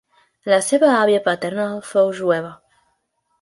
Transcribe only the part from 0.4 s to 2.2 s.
La seva àvia paternal fou